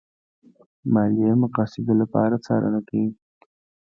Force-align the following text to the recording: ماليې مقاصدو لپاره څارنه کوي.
ماليې 0.93 1.31
مقاصدو 1.43 1.93
لپاره 2.01 2.35
څارنه 2.45 2.79
کوي. 2.87 3.09